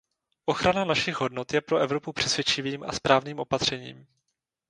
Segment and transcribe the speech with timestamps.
[0.45, 4.07] Ochrana našich hodnot je pro Evropu přesvědčivým a správným opatřením!